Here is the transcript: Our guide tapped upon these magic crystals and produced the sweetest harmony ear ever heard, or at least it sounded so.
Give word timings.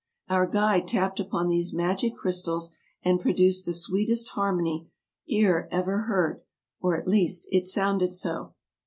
Our 0.29 0.47
guide 0.47 0.87
tapped 0.87 1.19
upon 1.19 1.47
these 1.47 1.75
magic 1.75 2.15
crystals 2.15 2.75
and 3.03 3.19
produced 3.19 3.67
the 3.67 3.73
sweetest 3.73 4.29
harmony 4.29 4.89
ear 5.27 5.67
ever 5.69 6.05
heard, 6.05 6.41
or 6.79 6.97
at 6.99 7.07
least 7.07 7.47
it 7.51 7.67
sounded 7.67 8.11
so. 8.11 8.55